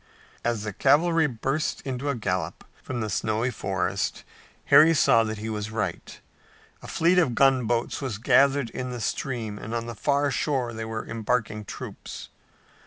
[0.43, 4.23] As the cavalry burst into a gallop from the snowy forest
[4.65, 6.19] Harry saw that he was right.
[6.81, 10.85] A fleet of gunboats was gathered in the stream and on the far shore they
[10.85, 12.29] were embarking troops.